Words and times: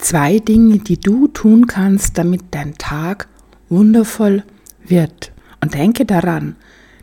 Zwei 0.00 0.38
Dinge, 0.38 0.78
die 0.78 0.98
du 0.98 1.28
tun 1.28 1.66
kannst, 1.66 2.16
damit 2.16 2.40
dein 2.52 2.78
Tag 2.78 3.28
wundervoll 3.68 4.44
wird. 4.82 5.30
Und 5.60 5.74
denke 5.74 6.06
daran, 6.06 6.56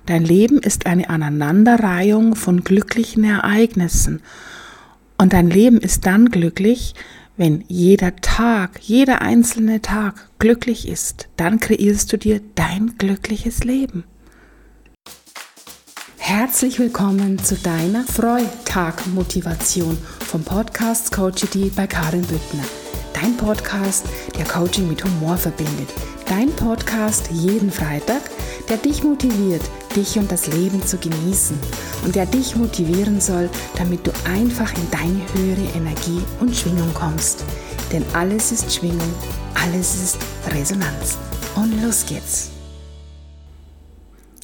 dein 0.08 0.26
Leben 0.26 0.58
ist 0.58 0.88
eine 0.88 1.10
Aneinanderreihung 1.10 2.36
von 2.36 2.64
glücklichen 2.64 3.24
Ereignissen. 3.24 4.22
Und 5.20 5.34
dein 5.34 5.48
Leben 5.48 5.78
ist 5.78 6.08
dann 6.08 6.30
glücklich, 6.30 6.96
wenn 7.38 7.64
jeder 7.68 8.16
Tag, 8.16 8.80
jeder 8.82 9.22
einzelne 9.22 9.82
Tag 9.84 10.28
glücklich 10.40 10.88
ist. 10.88 11.30
Dann 11.38 11.60
kreierst 11.60 12.12
du 12.12 12.18
dir 12.18 12.42
dein 12.56 12.98
glückliches 12.98 13.64
Leben. 13.64 14.06
Herzlich 16.18 16.80
willkommen 16.80 17.38
zu 17.38 17.56
deiner 17.56 18.04
Freitag-Motivation 18.04 19.98
vom 20.20 20.44
Podcast 20.44 21.12
Coachity 21.12 21.72
bei 21.74 21.86
Karin 21.88 22.24
Büttner. 22.24 22.64
Dein 23.20 23.36
Podcast, 23.36 24.06
der 24.38 24.46
Coaching 24.46 24.90
mit 24.90 25.04
Humor 25.04 25.38
verbindet. 25.38 25.90
Dein 26.28 26.52
Podcast 26.52 27.30
jeden 27.32 27.72
Freitag, 27.72 28.22
der 28.70 28.78
dich 28.78 29.04
motiviert, 29.04 29.64
dich 29.96 30.20
und 30.20 30.32
das 30.32 30.46
Leben 30.46 30.86
zu 30.86 30.98
genießen. 30.98 31.58
Und 32.06 32.16
der 32.16 32.28
dich 32.28 32.56
motivieren 32.56 33.20
soll, 33.20 33.50
damit 33.76 34.06
du 34.06 34.12
einfach 34.32 34.72
in 34.76 34.92
deine 34.92 35.22
höhere 35.34 35.78
Energie 35.78 36.22
und 36.40 36.56
Schwingung 36.56 36.94
kommst. 36.94 37.44
Denn 37.92 38.06
alles 38.14 38.52
ist 38.52 38.72
Schwingung, 38.72 39.14
alles 39.56 39.96
ist 39.96 40.18
Resonanz. 40.54 41.18
Und 41.56 41.82
los 41.82 42.06
geht's. 42.06 42.52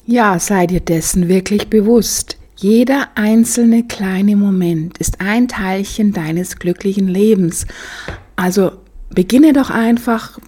Ja, 0.04 0.40
sei 0.40 0.66
dir 0.66 0.80
dessen 0.80 1.28
wirklich 1.28 1.70
bewusst. 1.70 2.38
Jeder 2.56 3.10
einzelne 3.14 3.84
kleine 3.84 4.34
Moment 4.34 4.98
ist 4.98 5.20
ein 5.20 5.46
Teilchen 5.46 6.12
deines 6.12 6.56
glücklichen 6.58 7.06
Lebens. 7.06 7.66
Also 8.36 8.72
beginne 9.10 9.52
doch 9.52 9.70
einfach 9.70 10.38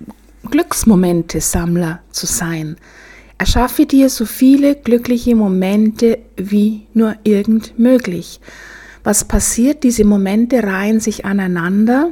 Glücksmomente-Sammler 0.50 2.00
zu 2.10 2.26
sein. 2.26 2.76
Erschaffe 3.38 3.86
dir 3.86 4.08
so 4.08 4.24
viele 4.24 4.74
glückliche 4.76 5.34
Momente 5.36 6.18
wie 6.36 6.86
nur 6.94 7.14
irgend 7.24 7.78
möglich. 7.78 8.40
Was 9.04 9.24
passiert? 9.24 9.84
Diese 9.84 10.04
Momente 10.04 10.62
reihen 10.62 11.00
sich 11.00 11.24
aneinander. 11.24 12.10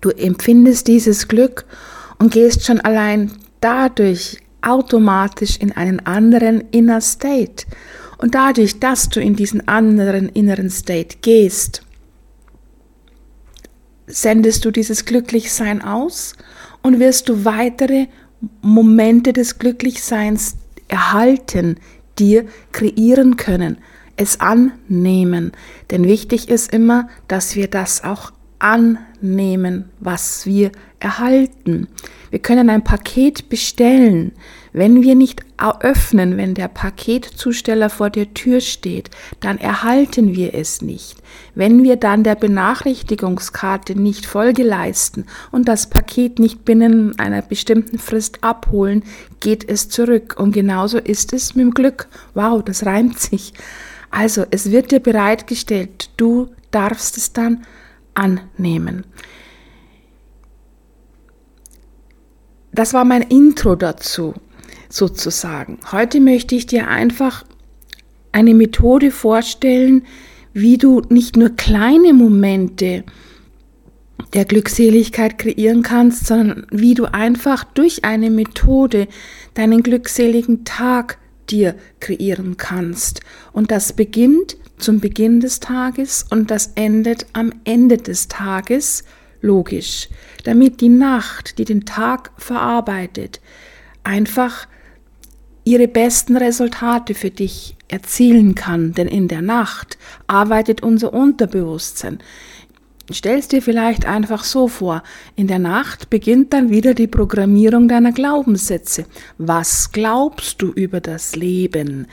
Du 0.00 0.10
empfindest 0.10 0.88
dieses 0.88 1.28
Glück 1.28 1.64
und 2.18 2.32
gehst 2.32 2.66
schon 2.66 2.80
allein 2.80 3.30
dadurch 3.60 4.38
automatisch 4.62 5.56
in 5.58 5.72
einen 5.72 6.04
anderen 6.04 6.60
Inner 6.70 7.00
State. 7.00 7.64
Und 8.18 8.34
dadurch, 8.34 8.80
dass 8.80 9.08
du 9.08 9.20
in 9.20 9.36
diesen 9.36 9.68
anderen 9.68 10.28
inneren 10.30 10.70
State 10.70 11.18
gehst, 11.22 11.82
sendest 14.06 14.64
du 14.64 14.70
dieses 14.70 15.04
Glücklichsein 15.04 15.82
aus 15.82 16.34
und 16.82 17.00
wirst 17.00 17.28
du 17.28 17.44
weitere 17.44 18.06
Momente 18.62 19.32
des 19.32 19.58
Glücklichseins 19.58 20.56
erhalten, 20.88 21.78
dir 22.18 22.46
kreieren 22.72 23.36
können, 23.36 23.78
es 24.16 24.40
annehmen. 24.40 25.52
Denn 25.90 26.04
wichtig 26.04 26.48
ist 26.48 26.72
immer, 26.72 27.08
dass 27.28 27.56
wir 27.56 27.68
das 27.68 28.04
auch 28.04 28.32
annehmen, 28.58 29.90
was 30.00 30.46
wir 30.46 30.72
erhalten. 31.00 31.88
Wir 32.30 32.38
können 32.38 32.70
ein 32.70 32.84
Paket 32.84 33.48
bestellen. 33.48 34.32
Wenn 34.72 35.02
wir 35.02 35.14
nicht 35.14 35.42
öffnen, 35.80 36.36
wenn 36.36 36.52
der 36.54 36.68
Paketzusteller 36.68 37.88
vor 37.88 38.10
der 38.10 38.34
Tür 38.34 38.60
steht, 38.60 39.10
dann 39.40 39.56
erhalten 39.56 40.34
wir 40.36 40.54
es 40.54 40.82
nicht. 40.82 41.16
Wenn 41.54 41.82
wir 41.82 41.96
dann 41.96 42.24
der 42.24 42.34
Benachrichtigungskarte 42.34 43.98
nicht 43.98 44.26
Folge 44.26 44.64
leisten 44.64 45.24
und 45.50 45.66
das 45.66 45.88
Paket 45.88 46.38
nicht 46.38 46.66
binnen 46.66 47.18
einer 47.18 47.40
bestimmten 47.40 47.98
Frist 47.98 48.42
abholen, 48.42 49.02
geht 49.40 49.66
es 49.66 49.88
zurück. 49.88 50.36
Und 50.38 50.52
genauso 50.52 50.98
ist 50.98 51.32
es 51.32 51.54
mit 51.54 51.64
dem 51.64 51.74
Glück. 51.74 52.08
Wow, 52.34 52.62
das 52.62 52.84
reimt 52.84 53.18
sich. 53.18 53.54
Also, 54.10 54.44
es 54.50 54.70
wird 54.70 54.92
dir 54.92 55.00
bereitgestellt. 55.00 56.10
Du 56.16 56.48
darfst 56.70 57.16
es 57.16 57.32
dann 57.32 57.64
annehmen. 58.16 59.04
Das 62.72 62.92
war 62.92 63.04
mein 63.04 63.22
Intro 63.22 63.74
dazu 63.74 64.34
sozusagen. 64.88 65.78
Heute 65.92 66.20
möchte 66.20 66.54
ich 66.54 66.66
dir 66.66 66.88
einfach 66.88 67.44
eine 68.32 68.54
Methode 68.54 69.10
vorstellen, 69.10 70.04
wie 70.52 70.76
du 70.78 71.02
nicht 71.08 71.36
nur 71.36 71.50
kleine 71.50 72.12
Momente 72.12 73.04
der 74.34 74.44
Glückseligkeit 74.44 75.38
kreieren 75.38 75.82
kannst, 75.82 76.26
sondern 76.26 76.66
wie 76.70 76.94
du 76.94 77.06
einfach 77.06 77.64
durch 77.64 78.04
eine 78.04 78.30
Methode 78.30 79.08
deinen 79.54 79.82
glückseligen 79.82 80.64
Tag 80.64 81.18
dir 81.50 81.74
kreieren 82.00 82.56
kannst. 82.56 83.20
Und 83.52 83.70
das 83.70 83.92
beginnt 83.92 84.56
zum 84.78 85.00
Beginn 85.00 85.40
des 85.40 85.60
Tages 85.60 86.26
und 86.28 86.50
das 86.50 86.72
endet 86.74 87.26
am 87.32 87.52
Ende 87.64 87.96
des 87.96 88.28
Tages, 88.28 89.04
logisch, 89.40 90.08
damit 90.44 90.80
die 90.80 90.88
Nacht, 90.88 91.58
die 91.58 91.64
den 91.64 91.84
Tag 91.84 92.32
verarbeitet, 92.36 93.40
einfach 94.04 94.66
ihre 95.64 95.88
besten 95.88 96.36
Resultate 96.36 97.14
für 97.14 97.30
dich 97.30 97.76
erzielen 97.88 98.54
kann. 98.54 98.92
Denn 98.92 99.08
in 99.08 99.28
der 99.28 99.42
Nacht 99.42 99.98
arbeitet 100.26 100.82
unser 100.82 101.12
Unterbewusstsein. 101.12 102.18
Stell 103.12 103.40
dir 103.40 103.62
vielleicht 103.62 104.04
einfach 104.04 104.42
so 104.42 104.66
vor. 104.66 105.02
In 105.36 105.46
der 105.46 105.60
Nacht 105.60 106.10
beginnt 106.10 106.52
dann 106.52 106.70
wieder 106.70 106.92
die 106.92 107.06
Programmierung 107.06 107.86
deiner 107.86 108.10
Glaubenssätze. 108.10 109.06
Was 109.38 109.92
glaubst 109.92 110.60
du 110.60 110.72
über 110.72 111.00
das 111.00 111.36
Leben? 111.36 112.08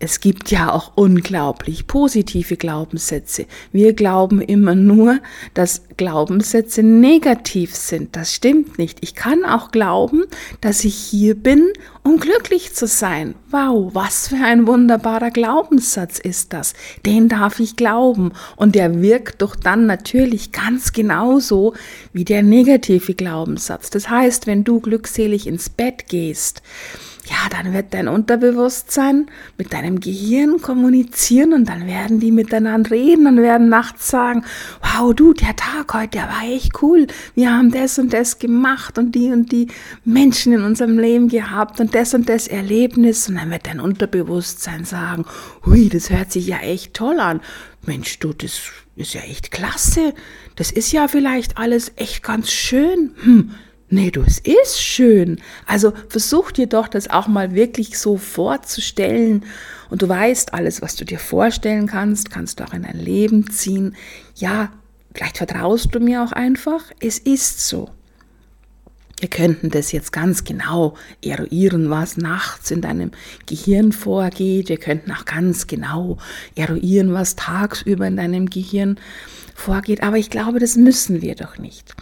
Es 0.00 0.20
gibt 0.20 0.50
ja 0.50 0.72
auch 0.72 0.92
unglaublich 0.96 1.86
positive 1.86 2.56
Glaubenssätze. 2.56 3.46
Wir 3.72 3.92
glauben 3.92 4.40
immer 4.40 4.74
nur, 4.74 5.20
dass 5.54 5.82
Glaubenssätze 5.96 6.82
negativ 6.82 7.74
sind. 7.74 8.16
Das 8.16 8.34
stimmt 8.34 8.78
nicht. 8.78 8.98
Ich 9.02 9.14
kann 9.14 9.44
auch 9.44 9.70
glauben, 9.70 10.24
dass 10.60 10.84
ich 10.84 10.94
hier 10.94 11.34
bin, 11.34 11.72
um 12.02 12.18
glücklich 12.18 12.74
zu 12.74 12.86
sein. 12.86 13.34
Wow, 13.50 13.94
was 13.94 14.28
für 14.28 14.44
ein 14.44 14.66
wunderbarer 14.66 15.30
Glaubenssatz 15.30 16.18
ist 16.18 16.52
das. 16.52 16.74
Den 17.06 17.28
darf 17.28 17.60
ich 17.60 17.76
glauben. 17.76 18.32
Und 18.56 18.74
der 18.74 19.00
wirkt 19.00 19.42
doch 19.42 19.56
dann 19.56 19.86
natürlich 19.86 20.52
ganz 20.52 20.92
genauso 20.92 21.74
wie 22.12 22.24
der 22.24 22.42
negative 22.42 23.14
Glaubenssatz. 23.14 23.90
Das 23.90 24.10
heißt, 24.10 24.46
wenn 24.46 24.64
du 24.64 24.80
glückselig 24.80 25.46
ins 25.46 25.70
Bett 25.70 26.08
gehst, 26.08 26.62
ja, 27.26 27.48
dann 27.50 27.72
wird 27.72 27.94
dein 27.94 28.08
Unterbewusstsein 28.08 29.26
mit 29.56 29.72
deinem 29.72 30.00
Gehirn 30.00 30.60
kommunizieren 30.60 31.54
und 31.54 31.68
dann 31.68 31.86
werden 31.86 32.20
die 32.20 32.30
miteinander 32.30 32.90
reden 32.90 33.26
und 33.26 33.38
werden 33.38 33.70
nachts 33.70 34.08
sagen, 34.08 34.44
wow, 34.82 35.14
du, 35.14 35.32
der 35.32 35.56
Tag 35.56 35.94
heute, 35.94 36.18
der 36.18 36.28
war 36.28 36.42
echt 36.46 36.82
cool. 36.82 37.06
Wir 37.34 37.50
haben 37.50 37.70
das 37.70 37.98
und 37.98 38.12
das 38.12 38.38
gemacht 38.38 38.98
und 38.98 39.14
die 39.14 39.30
und 39.30 39.52
die 39.52 39.68
Menschen 40.04 40.52
in 40.52 40.62
unserem 40.62 40.98
Leben 40.98 41.28
gehabt 41.28 41.80
und 41.80 41.94
das 41.94 42.12
und 42.12 42.28
das 42.28 42.46
Erlebnis. 42.46 43.28
Und 43.28 43.36
dann 43.36 43.50
wird 43.50 43.66
dein 43.66 43.80
Unterbewusstsein 43.80 44.84
sagen, 44.84 45.24
hui, 45.64 45.88
das 45.88 46.10
hört 46.10 46.30
sich 46.30 46.46
ja 46.46 46.58
echt 46.58 46.92
toll 46.92 47.20
an. 47.20 47.40
Mensch, 47.86 48.18
du, 48.18 48.32
das 48.34 48.60
ist 48.96 49.14
ja 49.14 49.22
echt 49.22 49.50
klasse. 49.50 50.14
Das 50.56 50.70
ist 50.70 50.92
ja 50.92 51.08
vielleicht 51.08 51.56
alles 51.56 51.92
echt 51.96 52.22
ganz 52.22 52.50
schön. 52.50 53.14
Hm, 53.22 53.50
Nee, 53.94 54.10
du, 54.10 54.22
es 54.22 54.40
ist 54.40 54.82
schön. 54.82 55.40
Also 55.66 55.92
versuch 56.08 56.50
dir 56.50 56.66
doch 56.66 56.88
das 56.88 57.08
auch 57.10 57.28
mal 57.28 57.54
wirklich 57.54 57.96
so 57.96 58.16
vorzustellen. 58.16 59.44
Und 59.88 60.02
du 60.02 60.08
weißt, 60.08 60.52
alles, 60.52 60.82
was 60.82 60.96
du 60.96 61.04
dir 61.04 61.20
vorstellen 61.20 61.86
kannst, 61.86 62.28
kannst 62.28 62.58
du 62.58 62.64
auch 62.64 62.74
in 62.74 62.82
dein 62.82 62.98
Leben 62.98 63.48
ziehen. 63.52 63.94
Ja, 64.34 64.72
vielleicht 65.14 65.38
vertraust 65.38 65.94
du 65.94 66.00
mir 66.00 66.24
auch 66.24 66.32
einfach. 66.32 66.82
Es 66.98 67.20
ist 67.20 67.68
so. 67.68 67.88
Wir 69.20 69.28
könnten 69.30 69.70
das 69.70 69.92
jetzt 69.92 70.12
ganz 70.12 70.42
genau 70.42 70.96
eruieren, 71.22 71.88
was 71.88 72.16
nachts 72.16 72.72
in 72.72 72.80
deinem 72.80 73.12
Gehirn 73.46 73.92
vorgeht. 73.92 74.70
Wir 74.70 74.78
könnten 74.78 75.12
auch 75.12 75.24
ganz 75.24 75.68
genau 75.68 76.18
eruieren, 76.56 77.12
was 77.12 77.36
tagsüber 77.36 78.08
in 78.08 78.16
deinem 78.16 78.50
Gehirn 78.50 78.98
vorgeht. 79.54 80.02
Aber 80.02 80.16
ich 80.16 80.30
glaube, 80.30 80.58
das 80.58 80.74
müssen 80.74 81.22
wir 81.22 81.36
doch 81.36 81.58
nicht. 81.58 81.94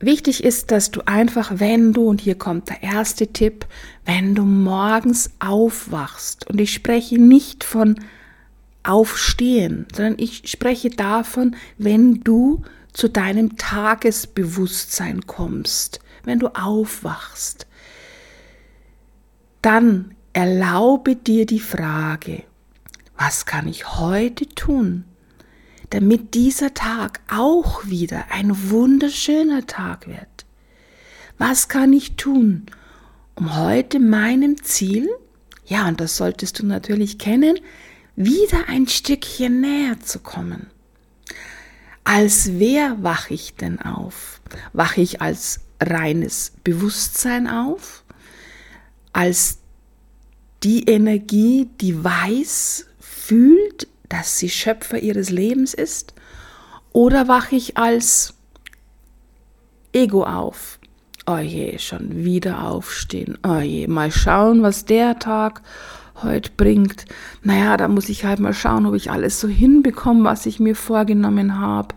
Wichtig 0.00 0.42
ist, 0.42 0.70
dass 0.70 0.90
du 0.90 1.02
einfach, 1.06 1.52
wenn 1.56 1.92
du, 1.92 2.08
und 2.08 2.22
hier 2.22 2.36
kommt 2.36 2.70
der 2.70 2.82
erste 2.82 3.26
Tipp, 3.28 3.66
wenn 4.06 4.34
du 4.34 4.44
morgens 4.44 5.30
aufwachst, 5.40 6.48
und 6.48 6.58
ich 6.58 6.72
spreche 6.72 7.18
nicht 7.18 7.64
von 7.64 8.00
Aufstehen, 8.82 9.86
sondern 9.94 10.14
ich 10.18 10.48
spreche 10.50 10.88
davon, 10.88 11.54
wenn 11.76 12.20
du 12.20 12.62
zu 12.94 13.08
deinem 13.08 13.58
Tagesbewusstsein 13.58 15.26
kommst, 15.26 16.00
wenn 16.24 16.38
du 16.38 16.48
aufwachst, 16.48 17.66
dann 19.60 20.14
erlaube 20.32 21.14
dir 21.14 21.44
die 21.44 21.60
Frage, 21.60 22.42
was 23.18 23.44
kann 23.44 23.68
ich 23.68 23.98
heute 23.98 24.48
tun, 24.48 25.04
damit 25.90 26.34
dieser 26.34 26.72
Tag 26.72 27.20
auch 27.30 27.84
wieder 27.84 28.26
ein 28.30 28.70
wunderschöner 28.70 29.66
Tag 29.66 30.06
wird? 30.06 30.46
Was 31.38 31.68
kann 31.68 31.92
ich 31.92 32.16
tun, 32.16 32.66
um 33.34 33.56
heute 33.56 33.98
meinem 33.98 34.62
Ziel, 34.62 35.08
ja, 35.66 35.88
und 35.88 36.00
das 36.00 36.16
solltest 36.16 36.58
du 36.58 36.66
natürlich 36.66 37.18
kennen, 37.18 37.58
wieder 38.16 38.68
ein 38.68 38.86
Stückchen 38.86 39.60
näher 39.60 40.00
zu 40.00 40.20
kommen? 40.20 40.66
Als 42.04 42.58
wer 42.58 43.02
wache 43.02 43.34
ich 43.34 43.54
denn 43.54 43.80
auf? 43.80 44.40
Wache 44.72 45.00
ich 45.00 45.20
als 45.20 45.60
reines 45.80 46.52
Bewusstsein 46.64 47.46
auf? 47.46 48.04
Als 49.12 49.58
die 50.62 50.84
Energie, 50.84 51.68
die 51.80 52.02
weiß, 52.02 52.86
fühlt, 52.98 53.86
dass 54.10 54.38
sie 54.38 54.50
Schöpfer 54.50 54.98
ihres 54.98 55.30
Lebens 55.30 55.72
ist? 55.72 56.12
Oder 56.92 57.28
wache 57.28 57.56
ich 57.56 57.78
als 57.78 58.34
Ego 59.94 60.24
auf? 60.24 60.78
Oh 61.26 61.38
je, 61.38 61.78
schon 61.78 62.24
wieder 62.24 62.64
aufstehen. 62.64 63.38
Oh 63.46 63.60
je, 63.60 63.86
mal 63.86 64.10
schauen, 64.10 64.62
was 64.62 64.84
der 64.84 65.18
Tag 65.18 65.62
heute 66.22 66.50
bringt. 66.56 67.04
Naja, 67.42 67.76
da 67.76 67.88
muss 67.88 68.08
ich 68.08 68.24
halt 68.24 68.40
mal 68.40 68.52
schauen, 68.52 68.86
ob 68.86 68.94
ich 68.94 69.10
alles 69.10 69.40
so 69.40 69.48
hinbekomme, 69.48 70.24
was 70.24 70.46
ich 70.46 70.60
mir 70.60 70.74
vorgenommen 70.74 71.58
habe. 71.58 71.94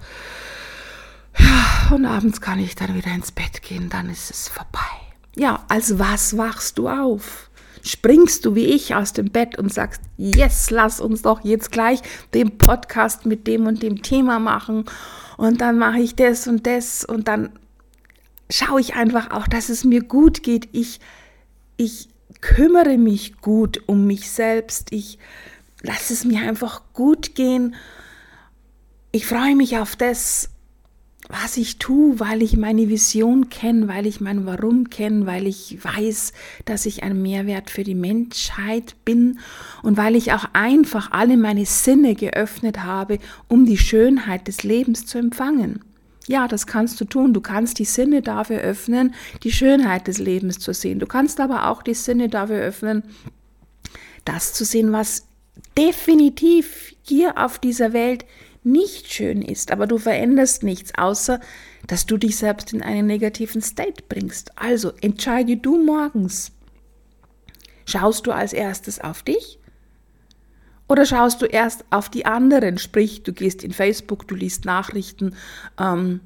Ja, 1.38 1.96
und 1.96 2.06
abends 2.06 2.42
kann 2.42 2.60
ich 2.60 2.76
dann 2.76 2.96
wieder 2.96 3.12
ins 3.12 3.32
Bett 3.32 3.64
gehen, 3.64 3.90
dann 3.90 4.10
ist 4.10 4.30
es 4.30 4.48
vorbei. 4.48 4.80
Ja, 5.36 5.64
als 5.68 5.98
was 5.98 6.38
wachst 6.38 6.78
du 6.78 6.90
auf? 6.90 7.50
Springst 7.84 8.46
du 8.46 8.56
wie 8.56 8.66
ich 8.66 8.96
aus 8.96 9.14
dem 9.14 9.30
Bett 9.30 9.58
und 9.58 9.74
sagst, 9.74 10.02
yes, 10.18 10.70
lass 10.70 11.00
uns 11.00 11.22
doch 11.22 11.44
jetzt 11.44 11.72
gleich 11.72 12.02
den 12.34 12.58
Podcast 12.58 13.26
mit 13.26 13.46
dem 13.48 13.68
und 13.68 13.84
dem 13.84 14.02
Thema 14.02 14.40
machen 14.40 14.86
und 15.38 15.62
dann 15.62 15.78
mache 15.78 16.00
ich 16.00 16.16
das 16.16 16.48
und 16.48 16.66
das 16.66 17.04
und 17.04 17.28
dann 17.28 17.52
schaue 18.50 18.82
ich 18.82 18.96
einfach 18.96 19.32
auch, 19.32 19.48
dass 19.48 19.70
es 19.70 19.84
mir 19.84 20.02
gut 20.04 20.44
geht. 20.44 20.70
Ich, 20.72 21.00
ich 21.78 22.10
kümmere 22.42 22.98
mich 22.98 23.38
gut 23.42 23.82
um 23.88 24.06
mich 24.06 24.30
selbst. 24.30 24.92
Ich 24.92 25.18
lasse 25.82 26.14
es 26.14 26.26
mir 26.26 26.42
einfach 26.42 26.82
gut 26.94 27.36
gehen. 27.36 27.76
Ich 29.12 29.26
freue 29.26 29.56
mich 29.56 29.78
auf 29.78 29.96
das, 29.96 30.50
was 31.30 31.58
ich 31.58 31.78
tue, 31.78 32.20
weil 32.20 32.42
ich 32.42 32.58
meine 32.58 32.90
Vision 32.90 33.50
kenne, 33.50 33.88
weil 33.88 34.06
ich 34.06 34.20
mein 34.20 34.46
Warum 34.46 34.90
kenne, 34.90 35.26
weil 35.26 35.48
ich 35.48 35.84
weiß, 35.84 36.34
dass 36.66 36.86
ich 36.86 37.04
ein 37.04 37.22
Mehrwert 37.22 37.70
für 37.70 37.84
die 37.84 37.96
Menschheit 37.96 38.96
bin 39.06 39.40
und 39.84 39.96
weil 39.98 40.16
ich 40.16 40.34
auch 40.34 40.46
einfach 40.54 41.12
alle 41.12 41.38
meine 41.38 41.66
Sinne 41.66 42.16
geöffnet 42.16 42.84
habe, 42.84 43.20
um 43.48 43.66
die 43.66 43.78
Schönheit 43.78 44.48
des 44.48 44.64
Lebens 44.64 45.06
zu 45.06 45.18
empfangen. 45.18 45.80
Ja, 46.28 46.48
das 46.48 46.68
kannst 46.68 47.00
du 47.02 47.06
tun. 47.06 47.34
Du 47.34 47.42
kannst 47.42 47.80
die 47.80 47.86
Sinne 47.86 48.22
dafür 48.22 48.60
öffnen, 48.60 49.14
die 49.44 49.52
Schönheit 49.52 50.08
des 50.08 50.20
Lebens 50.20 50.60
zu 50.60 50.74
sehen. 50.74 51.00
Du 51.00 51.06
kannst 51.06 51.40
aber 51.40 51.70
auch 51.70 51.84
die 51.84 51.94
Sinne 51.94 52.30
dafür 52.30 52.62
öffnen, 52.62 53.04
das 54.24 54.54
zu 54.54 54.64
sehen, 54.64 54.92
was 54.92 55.26
definitiv 55.78 56.96
hier 57.02 57.38
auf 57.38 57.60
dieser 57.60 57.94
Welt 57.94 58.26
nicht 58.64 59.12
schön 59.12 59.42
ist, 59.42 59.72
aber 59.72 59.88
du 59.88 59.98
veränderst 59.98 60.64
nichts, 60.64 60.94
außer 60.96 61.40
dass 61.88 62.06
du 62.06 62.18
dich 62.18 62.38
selbst 62.38 62.74
in 62.74 62.82
einen 62.82 63.08
negativen 63.08 63.62
State 63.62 64.04
bringst. 64.08 64.58
Also 64.58 64.94
entscheide 65.02 65.58
du 65.58 65.84
morgens. 65.84 66.52
Schaust 67.86 68.26
du 68.28 68.32
als 68.32 68.54
erstes 68.54 69.02
auf 69.02 69.24
dich? 69.24 69.60
Oder 70.88 71.06
schaust 71.06 71.42
du 71.42 71.46
erst 71.46 71.86
auf 71.90 72.10
die 72.10 72.26
anderen? 72.26 72.78
Sprich, 72.78 73.24
du 73.24 73.34
gehst 73.34 73.64
in 73.64 73.72
Facebook, 73.72 74.28
du 74.28 74.36
liest 74.36 74.66
Nachrichten, 74.66 75.36
ähm, 75.80 76.22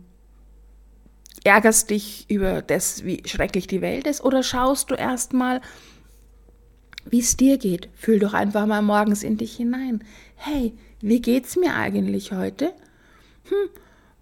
ärgerst 1.44 1.90
dich 1.90 2.30
über 2.30 2.62
das, 2.62 3.06
wie 3.06 3.24
schrecklich 3.26 3.68
die 3.68 3.82
Welt 3.82 4.08
ist? 4.08 4.24
Oder 4.24 4.44
schaust 4.44 4.92
du 4.92 4.96
erst 4.96 5.34
mal, 5.34 5.62
wie 7.06 7.20
es 7.20 7.38
dir 7.38 7.58
geht? 7.58 7.90
Fühl 7.96 8.20
doch 8.20 8.34
einfach 8.34 8.66
mal 8.66 8.82
morgens 8.82 9.24
in 9.24 9.38
dich 9.38 9.56
hinein. 9.56 10.04
Hey, 10.36 10.74
wie 11.02 11.22
geht's 11.22 11.56
mir 11.56 11.76
eigentlich 11.76 12.32
heute? 12.32 12.74
Hm, 13.46 13.70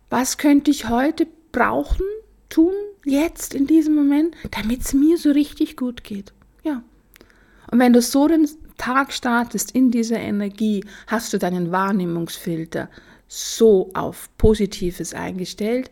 was 0.09 0.37
könnte 0.37 0.71
ich 0.71 0.89
heute 0.89 1.27
brauchen, 1.51 2.05
tun, 2.49 2.73
jetzt, 3.05 3.53
in 3.53 3.67
diesem 3.67 3.95
Moment, 3.95 4.35
damit 4.51 4.81
es 4.81 4.93
mir 4.93 5.17
so 5.17 5.31
richtig 5.31 5.77
gut 5.77 6.03
geht? 6.03 6.33
Ja. 6.63 6.83
Und 7.71 7.79
wenn 7.79 7.93
du 7.93 8.01
so 8.01 8.27
den 8.27 8.47
Tag 8.77 9.13
startest 9.13 9.71
in 9.71 9.91
dieser 9.91 10.19
Energie, 10.19 10.83
hast 11.07 11.33
du 11.33 11.37
deinen 11.39 11.71
Wahrnehmungsfilter 11.71 12.89
so 13.27 13.89
auf 13.93 14.29
Positives 14.37 15.13
eingestellt. 15.13 15.91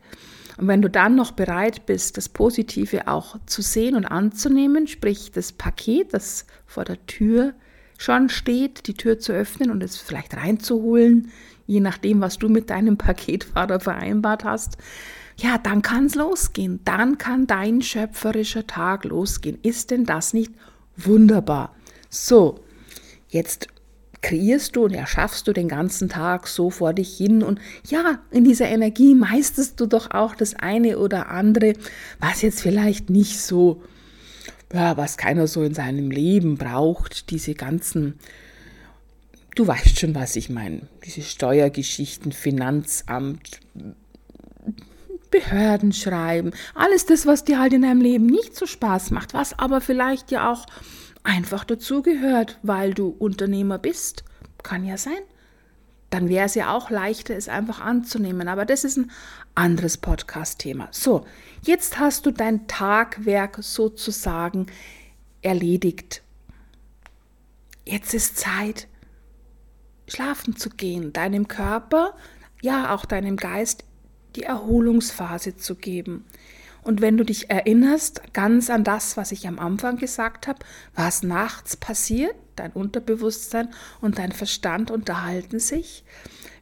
Und 0.58 0.68
wenn 0.68 0.82
du 0.82 0.90
dann 0.90 1.16
noch 1.16 1.32
bereit 1.32 1.86
bist, 1.86 2.18
das 2.18 2.30
Positive 2.30 3.08
auch 3.08 3.38
zu 3.46 3.62
sehen 3.62 3.96
und 3.96 4.06
anzunehmen, 4.06 4.88
sprich 4.88 5.32
das 5.32 5.52
Paket, 5.52 6.14
das 6.14 6.46
vor 6.68 6.86
der 6.86 7.04
Tür 7.08 7.54
schon 8.04 8.28
steht, 8.28 8.88
die 8.88 8.96
Tür 8.96 9.18
zu 9.20 9.32
öffnen 9.32 9.72
und 9.72 9.82
es 9.82 9.98
vielleicht 9.98 10.36
reinzuholen, 10.36 11.32
je 11.66 11.80
nachdem, 11.80 12.20
was 12.20 12.38
du 12.38 12.50
mit 12.50 12.70
deinem 12.70 12.98
Paketfahrer 12.98 13.80
vereinbart 13.80 14.44
hast, 14.44 14.78
ja, 15.38 15.58
dann 15.58 15.82
kann 15.82 16.06
es 16.06 16.16
losgehen. 16.16 16.82
Dann 16.84 17.18
kann 17.18 17.48
dein 17.48 17.82
schöpferischer 17.82 18.68
Tag 18.68 19.06
losgehen. 19.06 19.58
Ist 19.64 19.90
denn 19.90 20.06
das 20.06 20.34
nicht 20.34 20.52
wunderbar? 20.98 21.74
So, 22.10 22.60
jetzt 23.30 23.68
kreierst 24.22 24.76
du 24.76 24.84
und 24.84 24.94
erschaffst 24.94 25.48
du 25.48 25.54
den 25.54 25.70
ganzen 25.70 26.10
Tag 26.10 26.48
so 26.48 26.70
vor 26.70 26.94
dich 26.94 27.18
hin 27.18 27.42
und 27.42 27.60
ja, 27.88 28.20
in 28.32 28.44
dieser 28.44 28.68
Energie 28.68 29.16
meisterst 29.16 29.80
du 29.80 29.86
doch 29.86 30.12
auch 30.12 30.36
das 30.36 30.56
eine 30.56 31.00
oder 31.00 31.30
andere, 31.30 31.74
was 32.20 32.42
jetzt 32.42 32.62
vielleicht 32.62 33.10
nicht 33.10 33.42
so 33.42 33.82
ja, 34.72 34.98
was 34.98 35.18
keiner 35.18 35.48
so 35.48 35.64
in 35.64 35.74
seinem 35.74 36.12
Leben 36.12 36.58
braucht, 36.58 37.30
diese 37.30 37.54
ganzen, 37.56 38.20
du 39.56 39.68
weißt 39.68 40.00
schon, 40.00 40.16
was 40.16 40.36
ich 40.36 40.50
meine, 40.50 40.82
diese 41.06 41.22
Steuergeschichten, 41.22 42.32
Finanzamt, 42.32 43.60
Behörden 45.32 45.94
schreiben, 45.94 46.52
alles 46.76 47.08
das, 47.08 47.26
was 47.26 47.44
dir 47.44 47.60
halt 47.60 47.74
in 47.74 47.82
deinem 47.82 48.02
Leben 48.02 48.28
nicht 48.28 48.56
so 48.56 48.68
Spaß 48.68 49.12
macht, 49.12 49.34
was 49.34 49.58
aber 49.58 49.82
vielleicht 49.82 50.32
ja 50.32 50.52
auch 50.52 50.66
einfach 51.24 51.64
dazugehört, 51.64 52.60
weil 52.62 52.94
du 52.94 53.08
Unternehmer 53.08 53.80
bist, 53.80 54.24
kann 54.62 54.86
ja 54.86 54.98
sein. 54.98 55.14
Dann 56.14 56.30
wäre 56.30 56.46
es 56.46 56.54
ja 56.54 56.72
auch 56.72 56.92
leichter, 56.92 57.36
es 57.36 57.50
einfach 57.50 57.80
anzunehmen. 57.82 58.48
Aber 58.48 58.66
das 58.66 58.84
ist 58.84 58.98
ein 58.98 59.10
anderes 59.56 59.98
Podcast-Thema. 59.98 60.90
So, 60.92 61.26
jetzt 61.64 61.98
hast 61.98 62.28
du 62.28 62.32
dein 62.32 62.68
Tagwerk 62.68 63.58
sozusagen 63.62 64.68
erledigt. 65.42 66.22
Jetzt 67.84 68.14
ist 68.14 68.38
Zeit, 68.38 68.88
schlafen 70.08 70.56
zu 70.56 70.70
gehen, 70.70 71.14
deinem 71.14 71.48
Körper, 71.48 72.16
ja 72.62 72.94
auch 72.94 73.06
deinem 73.06 73.36
Geist 73.36 73.84
die 74.36 74.44
Erholungsphase 74.44 75.58
zu 75.58 75.74
geben. 75.74 76.26
Und 76.84 77.02
wenn 77.02 77.18
du 77.18 77.26
dich 77.26 77.50
erinnerst, 77.50 78.22
ganz 78.34 78.70
an 78.70 78.84
das, 78.84 79.18
was 79.18 79.32
ich 79.32 79.48
am 79.48 79.58
Anfang 79.58 79.98
gesagt 79.98 80.46
habe, 80.46 80.60
was 80.94 81.24
nachts 81.24 81.76
passiert, 81.76 82.36
dein 82.56 82.72
Unterbewusstsein 82.72 83.70
und 84.02 84.18
dein 84.18 84.32
Verstand 84.32 84.92
unterhalten 84.92 85.60
sich, 85.60 86.04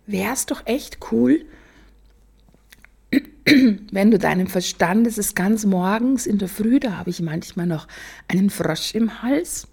wäre 0.06 0.34
es 0.34 0.46
doch 0.46 0.66
echt 0.66 1.00
cool, 1.12 1.46
wenn 3.92 4.12
du 4.12 4.20
deinem 4.20 4.48
Verstand, 4.48 5.08
es 5.08 5.18
ist 5.18 5.36
ganz 5.36 5.66
morgens 5.66 6.26
in 6.26 6.38
der 6.38 6.48
Früh, 6.48 6.80
da 6.80 6.98
habe 6.98 7.10
ich 7.10 7.22
manchmal 7.22 7.66
noch 7.68 7.88
einen 8.28 8.50
Frosch 8.50 8.96
im 8.96 9.22
Hals, 9.22 9.68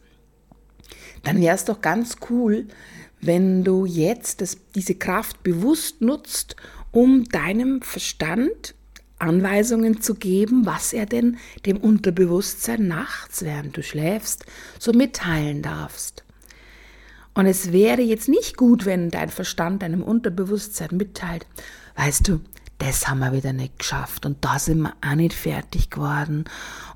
dann 1.22 1.40
wäre 1.40 1.54
es 1.54 1.64
doch 1.64 1.80
ganz 1.80 2.16
cool, 2.30 2.66
wenn 3.20 3.64
du 3.64 3.84
jetzt 3.84 4.40
das, 4.40 4.58
diese 4.74 4.94
Kraft 4.94 5.42
bewusst 5.42 6.00
nutzt, 6.00 6.56
um 6.92 7.24
deinem 7.24 7.82
Verstand 7.82 8.74
Anweisungen 9.18 10.00
zu 10.00 10.14
geben, 10.14 10.66
was 10.66 10.92
er 10.92 11.06
denn 11.06 11.38
dem 11.66 11.78
Unterbewusstsein 11.78 12.86
nachts, 12.86 13.42
während 13.42 13.76
du 13.76 13.82
schläfst, 13.82 14.46
so 14.78 14.92
mitteilen 14.92 15.62
darfst. 15.62 16.24
Und 17.34 17.46
es 17.46 17.72
wäre 17.72 18.02
jetzt 18.02 18.28
nicht 18.28 18.56
gut, 18.56 18.84
wenn 18.84 19.10
dein 19.10 19.28
Verstand 19.28 19.82
deinem 19.82 20.02
Unterbewusstsein 20.02 20.90
mitteilt, 20.92 21.46
weißt 21.96 22.28
du, 22.28 22.40
das 22.78 23.08
haben 23.08 23.18
wir 23.18 23.32
wieder 23.32 23.52
nicht 23.52 23.78
geschafft 23.78 24.24
und 24.24 24.44
da 24.44 24.58
sind 24.58 24.82
wir 24.82 24.94
auch 25.04 25.16
nicht 25.16 25.34
fertig 25.34 25.90
geworden. 25.90 26.44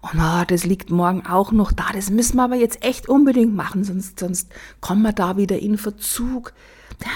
Und 0.00 0.20
oh, 0.20 0.44
das 0.46 0.64
liegt 0.64 0.90
morgen 0.90 1.26
auch 1.26 1.50
noch 1.50 1.72
da, 1.72 1.86
das 1.92 2.10
müssen 2.10 2.36
wir 2.36 2.44
aber 2.44 2.56
jetzt 2.56 2.84
echt 2.84 3.08
unbedingt 3.08 3.54
machen, 3.54 3.84
sonst, 3.84 4.20
sonst 4.20 4.48
kommen 4.80 5.02
wir 5.02 5.12
da 5.12 5.36
wieder 5.36 5.58
in 5.58 5.76
Verzug. 5.76 6.52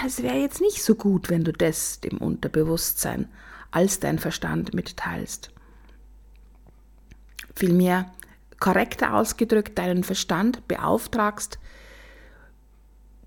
Das 0.02 0.22
wäre 0.22 0.38
jetzt 0.38 0.60
nicht 0.60 0.82
so 0.82 0.96
gut, 0.96 1.30
wenn 1.30 1.44
du 1.44 1.52
das 1.52 2.00
dem 2.00 2.18
Unterbewusstsein 2.18 3.28
als 3.70 4.00
dein 4.00 4.18
Verstand 4.18 4.75
mitteilst. 4.75 5.50
Vielmehr 7.54 8.12
korrekter 8.61 9.14
ausgedrückt 9.14 9.78
deinen 9.78 10.04
Verstand 10.04 10.66
beauftragst, 10.68 11.58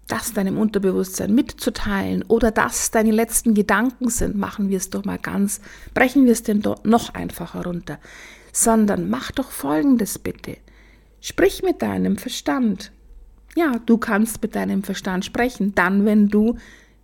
das 0.07 0.33
deinem 0.33 0.57
Unterbewusstsein 0.57 1.33
mitzuteilen 1.33 2.23
oder 2.27 2.49
das 2.49 2.89
deine 2.89 3.11
letzten 3.11 3.53
Gedanken 3.53 4.09
sind, 4.09 4.35
machen 4.35 4.69
wir 4.69 4.77
es 4.77 4.89
doch 4.89 5.05
mal 5.05 5.19
ganz, 5.19 5.61
brechen 5.93 6.25
wir 6.25 6.31
es 6.31 6.43
denn 6.43 6.61
doch 6.61 6.83
noch 6.83 7.13
einfacher 7.13 7.63
runter, 7.63 7.99
sondern 8.51 9.09
mach 9.09 9.31
doch 9.31 9.51
Folgendes 9.51 10.17
bitte. 10.17 10.57
Sprich 11.21 11.61
mit 11.63 11.81
deinem 11.81 12.17
Verstand. 12.17 12.91
Ja, 13.55 13.73
du 13.85 13.97
kannst 13.97 14.41
mit 14.41 14.55
deinem 14.55 14.83
Verstand 14.83 15.25
sprechen, 15.25 15.75
dann, 15.75 16.05
wenn 16.05 16.27
du 16.29 16.57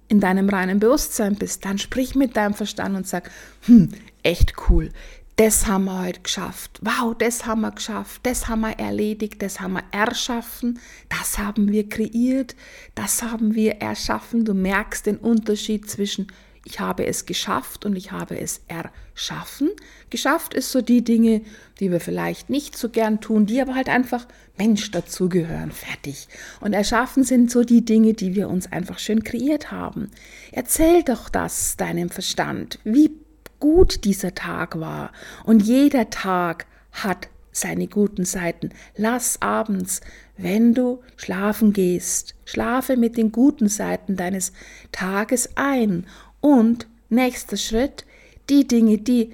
in 0.08 0.20
deinem 0.20 0.50
reinen 0.50 0.80
Bewusstsein 0.80 1.36
bist, 1.36 1.66
dann 1.66 1.78
sprich 1.78 2.16
mit 2.16 2.36
deinem 2.36 2.54
Verstand 2.54 2.96
und 2.96 3.08
sag, 3.08 3.32
hm, 3.66 3.90
echt 4.24 4.54
cool, 4.70 4.92
das 5.38 5.68
haben 5.68 5.86
wir 5.86 6.02
heute 6.02 6.22
geschafft. 6.22 6.80
Wow, 6.82 7.14
das 7.18 7.46
haben 7.46 7.62
wir 7.62 7.72
geschafft. 7.72 8.22
Das 8.24 8.48
haben 8.48 8.62
wir 8.62 8.80
erledigt. 8.80 9.42
Das 9.42 9.60
haben 9.60 9.74
wir 9.74 9.84
erschaffen. 9.92 10.80
Das 11.10 11.38
haben 11.38 11.70
wir 11.74 11.90
kreiert. 11.90 12.56
Das 12.96 13.22
haben 13.22 13.54
wir 13.54 13.82
erschaffen. 13.82 14.46
Du 14.46 14.54
merkst 14.54 15.06
den 15.06 15.18
Unterschied 15.18 15.90
zwischen 15.90 16.28
ich 16.66 16.80
habe 16.80 17.06
es 17.06 17.28
geschafft 17.28 17.86
und 17.86 17.96
ich 17.96 18.12
habe 18.12 18.38
es 18.40 18.62
erschaffen. 18.68 19.70
Geschafft 20.10 20.56
ist 20.56 20.72
so 20.72 20.82
die 20.82 21.04
Dinge, 21.04 21.42
die 21.80 21.92
wir 21.92 22.00
vielleicht 22.00 22.50
nicht 22.50 22.76
so 22.76 22.90
gern 22.90 23.22
tun, 23.22 23.46
die 23.46 23.62
aber 23.62 23.76
halt 23.76 23.88
einfach 23.88 24.28
Mensch 24.58 24.90
dazugehören. 24.90 25.72
Fertig. 25.72 26.28
Und 26.60 26.74
erschaffen 26.74 27.24
sind 27.24 27.52
so 27.52 27.64
die 27.64 27.86
Dinge, 27.86 28.14
die 28.14 28.34
wir 28.34 28.50
uns 28.50 28.72
einfach 28.72 28.98
schön 28.98 29.24
kreiert 29.24 29.72
haben. 29.72 30.10
Erzähl 30.52 31.04
doch 31.04 31.30
das 31.30 31.78
deinem 31.78 32.10
Verstand. 32.10 32.80
Wie 32.84 33.12
gut 33.60 34.04
dieser 34.04 34.34
Tag 34.34 34.80
war. 34.80 35.12
Und 35.44 35.62
jeder 35.62 36.10
Tag 36.10 36.66
hat 36.92 37.30
seine 37.52 37.88
guten 37.88 38.26
Seiten. 38.26 38.72
Lass 38.96 39.42
abends, 39.42 40.02
wenn 40.38 40.74
du 40.74 41.02
schlafen 41.16 41.72
gehst, 41.72 42.36
schlafe 42.44 42.98
mit 42.98 43.18
den 43.18 43.32
guten 43.32 43.70
Seiten 43.70 44.18
deines 44.18 44.52
Tages 44.92 45.50
ein. 45.56 46.06
Und 46.46 46.86
nächster 47.10 47.58
Schritt, 47.58 48.06
die 48.52 48.68
Dinge, 48.68 49.00
die 49.00 49.34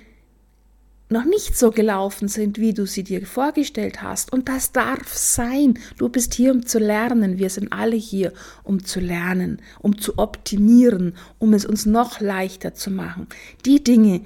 noch 1.09 1.25
nicht 1.25 1.57
so 1.57 1.71
gelaufen 1.71 2.29
sind, 2.29 2.57
wie 2.57 2.73
du 2.73 2.87
sie 2.87 3.03
dir 3.03 3.25
vorgestellt 3.25 4.01
hast. 4.01 4.31
Und 4.31 4.47
das 4.47 4.71
darf 4.71 5.13
sein. 5.13 5.77
Du 5.97 6.07
bist 6.07 6.33
hier, 6.33 6.53
um 6.53 6.65
zu 6.65 6.79
lernen. 6.79 7.37
Wir 7.37 7.49
sind 7.49 7.73
alle 7.73 7.97
hier, 7.97 8.31
um 8.63 8.85
zu 8.85 9.01
lernen, 9.01 9.61
um 9.79 9.99
zu 9.99 10.17
optimieren, 10.19 11.15
um 11.37 11.53
es 11.53 11.65
uns 11.65 11.85
noch 11.85 12.21
leichter 12.21 12.75
zu 12.75 12.89
machen. 12.89 13.27
Die 13.65 13.83
Dinge, 13.83 14.21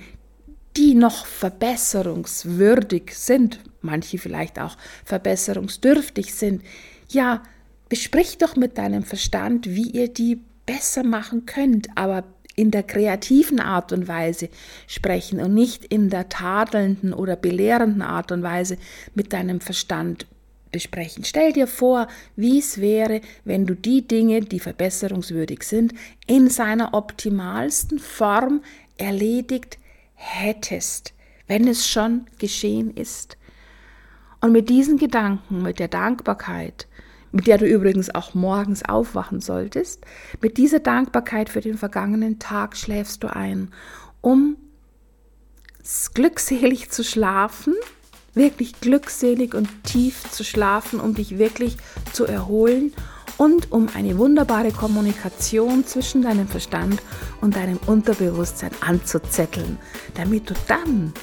die 0.78 0.94
noch 0.94 1.26
verbesserungswürdig 1.26 3.18
sind, 3.18 3.62
manche 3.82 4.20
vielleicht 4.20 4.60
auch 4.60 4.78
verbesserungsdürftig 5.06 6.36
sind, 6.36 6.62
ja, 7.10 7.42
besprich 7.90 8.38
doch 8.38 8.56
mit 8.56 8.78
deinem 8.78 9.02
Verstand, 9.02 9.66
wie 9.66 9.90
ihr 9.90 10.08
die 10.08 10.40
besser 10.68 11.04
machen 11.04 11.48
könnt, 11.48 11.88
aber 11.96 12.26
in 12.56 12.72
der 12.72 12.84
kreativen 12.84 13.60
Art 13.60 13.92
und 13.92 14.08
Weise 14.08 14.50
sprechen 14.88 15.40
und 15.40 15.54
nicht 15.54 15.86
in 15.86 16.10
der 16.10 16.30
tadelnden 16.30 17.14
oder 17.14 17.36
belehrenden 17.36 18.02
Art 18.02 18.32
und 18.32 18.44
Weise 18.44 18.78
mit 19.14 19.34
deinem 19.34 19.60
Verstand 19.60 20.26
besprechen. 20.72 21.24
Stell 21.24 21.54
dir 21.54 21.68
vor, 21.68 22.08
wie 22.36 22.60
es 22.60 22.82
wäre, 22.82 23.22
wenn 23.46 23.66
du 23.66 23.76
die 23.76 24.08
Dinge, 24.08 24.42
die 24.42 24.60
verbesserungswürdig 24.60 25.64
sind, 25.64 25.94
in 26.28 26.50
seiner 26.50 26.94
optimalsten 26.94 28.00
Form 28.00 28.62
erledigt 28.98 29.78
hättest, 30.16 31.14
wenn 31.48 31.68
es 31.68 31.88
schon 31.88 32.26
geschehen 32.40 32.94
ist. 32.96 33.38
Und 34.42 34.52
mit 34.52 34.70
diesen 34.70 34.98
Gedanken, 34.98 35.62
mit 35.62 35.80
der 35.80 35.88
Dankbarkeit, 35.88 36.88
mit 37.36 37.48
der 37.48 37.58
du 37.58 37.66
übrigens 37.66 38.16
auch 38.16 38.34
morgens 38.34 38.86
aufwachen 38.86 39.42
solltest, 39.42 40.06
mit 40.42 40.56
dieser 40.56 40.80
Dankbarkeit 40.80 41.50
für 41.50 41.60
den 41.60 41.78
vergangenen 41.78 42.40
Tag 42.40 42.78
schläfst 42.78 43.24
du 43.24 43.36
ein, 43.36 43.74
um 44.22 44.56
glückselig 46.14 46.92
zu 46.92 47.04
schlafen, 47.04 47.74
wirklich 48.34 48.80
glückselig 48.80 49.54
und 49.54 49.68
tief 49.84 50.24
zu 50.32 50.46
schlafen, 50.46 51.02
um 51.02 51.14
dich 51.14 51.38
wirklich 51.38 51.76
zu 52.14 52.26
erholen 52.26 52.94
und 53.38 53.70
um 53.70 53.90
eine 53.94 54.18
wunderbare 54.18 54.72
Kommunikation 54.72 55.86
zwischen 55.86 56.22
deinem 56.22 56.48
Verstand 56.48 57.02
und 57.42 57.58
deinem 57.58 57.80
Unterbewusstsein 57.86 58.72
anzuzetteln, 58.80 59.78
damit 60.14 60.50
du 60.50 60.54
dann 60.70 61.14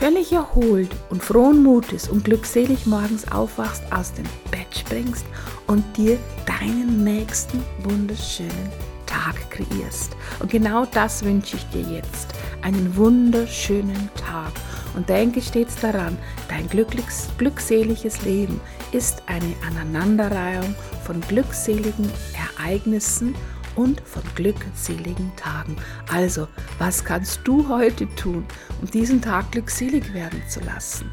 völlig 0.00 0.32
erholt 0.32 0.90
und 1.10 1.22
frohen 1.22 1.62
Mutes 1.62 2.08
und 2.08 2.24
glückselig 2.24 2.86
morgens 2.86 3.30
aufwachst, 3.30 3.82
aus 3.92 4.14
dem 4.14 4.24
Bett 4.50 4.74
springst 4.74 5.26
und 5.70 5.84
dir 5.96 6.18
deinen 6.46 7.04
nächsten 7.04 7.62
wunderschönen 7.84 8.70
Tag 9.06 9.36
kreierst. 9.50 10.16
Und 10.40 10.50
genau 10.50 10.84
das 10.84 11.24
wünsche 11.24 11.56
ich 11.56 11.64
dir 11.66 11.82
jetzt. 11.82 12.34
Einen 12.62 12.96
wunderschönen 12.96 14.10
Tag. 14.16 14.50
Und 14.96 15.08
denke 15.08 15.40
stets 15.40 15.76
daran, 15.76 16.18
dein 16.48 16.68
glückseliges 16.68 18.22
Leben 18.22 18.60
ist 18.90 19.22
eine 19.26 19.54
Aneinanderreihung 19.64 20.74
von 21.04 21.20
glückseligen 21.20 22.10
Ereignissen 22.58 23.36
und 23.76 24.00
von 24.00 24.22
glückseligen 24.34 25.30
Tagen. 25.36 25.76
Also, 26.12 26.48
was 26.80 27.04
kannst 27.04 27.42
du 27.44 27.68
heute 27.68 28.12
tun, 28.16 28.44
um 28.80 28.90
diesen 28.90 29.22
Tag 29.22 29.52
glückselig 29.52 30.12
werden 30.12 30.42
zu 30.48 30.58
lassen? 30.62 31.08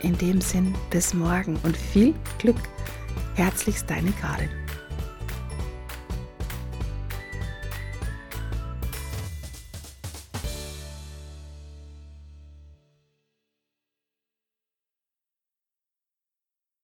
In 0.00 0.18
dem 0.18 0.42
Sinn, 0.42 0.74
bis 0.90 1.14
morgen 1.14 1.58
und 1.62 1.74
viel 1.74 2.14
Glück. 2.38 2.56
Herzlichst 3.40 3.88
deine 3.88 4.12
Karin. 4.12 4.59